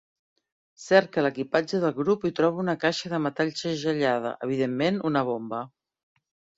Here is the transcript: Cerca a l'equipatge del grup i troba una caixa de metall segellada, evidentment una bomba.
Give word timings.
Cerca 0.83 1.21
a 1.21 1.23
l'equipatge 1.25 1.81
del 1.83 1.93
grup 1.99 2.27
i 2.31 2.35
troba 2.41 2.65
una 2.65 2.77
caixa 2.87 3.13
de 3.13 3.23
metall 3.29 3.55
segellada, 3.63 4.35
evidentment 4.51 5.03
una 5.15 5.27
bomba. 5.33 5.67